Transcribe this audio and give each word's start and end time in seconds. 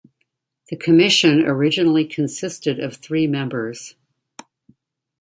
The 0.69 0.77
Commission 0.77 1.43
originally 1.45 2.05
consisted 2.05 2.79
of 2.79 2.95
three 2.95 3.27
members. 3.27 3.93